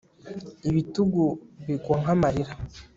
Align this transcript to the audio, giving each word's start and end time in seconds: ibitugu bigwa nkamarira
ibitugu 0.69 1.23
bigwa 1.65 1.95
nkamarira 2.01 2.53